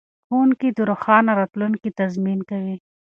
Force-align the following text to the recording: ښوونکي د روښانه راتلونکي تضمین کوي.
ښوونکي 0.27 0.67
د 0.77 0.79
روښانه 0.89 1.31
راتلونکي 1.39 1.89
تضمین 1.99 2.39
کوي. 2.49 2.75